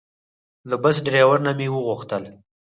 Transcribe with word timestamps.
له 0.69 0.75
بس 0.83 0.95
ډریور 1.05 1.37
نه 1.45 1.51
مې 1.57 1.67
وغوښتل. 1.71 2.23